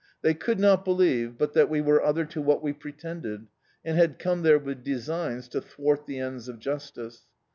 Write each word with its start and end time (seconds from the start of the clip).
They 0.23 0.33
could 0.33 0.59
not 0.59 0.83
believe 0.83 1.37
but 1.37 1.53
that 1.53 1.69
we 1.69 1.79
were 1.79 2.01
other 2.03 2.25
to 2.25 2.41
what 2.41 2.63
we 2.63 2.73
pretended, 2.73 3.45
and 3.85 3.99
had 3.99 4.15
oxne 4.15 4.41
there 4.41 4.57
with 4.57 4.83
designs 4.83 5.47
to 5.49 5.61
thwart 5.61 6.07
the 6.07 6.17
ends 6.17 6.47
of 6.47 6.57
justice. 6.57 7.27